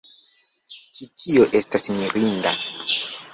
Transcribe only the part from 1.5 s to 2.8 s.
estas mirinda